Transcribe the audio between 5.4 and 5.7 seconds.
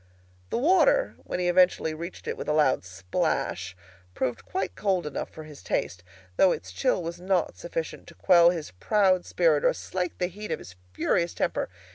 his